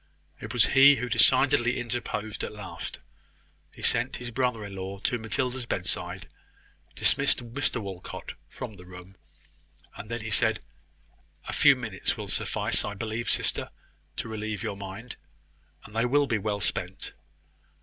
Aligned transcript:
It 0.39 0.51
was 0.51 0.65
he 0.73 0.95
who 0.95 1.07
decidedly 1.07 1.77
interposed 1.79 2.43
at 2.43 2.51
last. 2.53 2.97
He 3.71 3.83
sent 3.83 4.15
his 4.17 4.31
brother 4.31 4.65
in 4.65 4.73
law 4.75 4.97
to 5.01 5.19
Matilda's 5.19 5.67
bedside, 5.67 6.27
dismissed 6.95 7.53
Mr 7.53 7.79
Walcot 7.79 8.33
from 8.49 8.77
the 8.77 8.85
room, 8.87 9.15
and 9.95 10.09
then 10.09 10.27
said 10.31 10.59
"A 11.47 11.51
very 11.51 11.53
few 11.59 11.75
minutes 11.75 12.17
will 12.17 12.29
suffice, 12.29 12.83
I 12.83 12.95
believe, 12.95 13.29
sister, 13.29 13.69
to 14.15 14.27
relieve 14.27 14.63
your 14.63 14.75
mind: 14.75 15.17
and 15.85 15.95
they 15.95 16.05
will 16.05 16.25
be 16.25 16.39
well 16.39 16.61
spent. 16.61 17.13